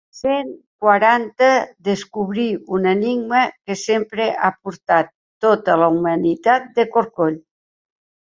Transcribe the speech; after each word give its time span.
Cent 0.17 0.47
quaranta 0.83 1.49
descobrir 1.89 2.45
un 2.77 2.87
enigma 2.93 3.43
que 3.51 3.77
sempre 3.83 4.27
ha 4.33 4.51
portat 4.63 5.13
tota 5.47 5.77
la 5.83 5.91
humanitat 5.99 6.67
de 6.81 6.89
corcoll. 6.97 7.39